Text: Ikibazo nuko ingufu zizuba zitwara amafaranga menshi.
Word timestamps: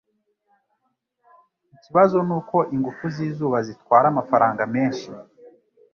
Ikibazo 1.75 2.17
nuko 2.27 2.57
ingufu 2.75 3.05
zizuba 3.15 3.57
zitwara 3.67 4.05
amafaranga 4.13 4.63
menshi. 4.73 5.07